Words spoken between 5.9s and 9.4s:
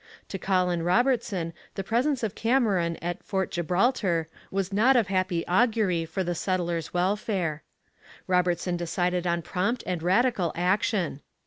for the settlers' welfare. Robertson decided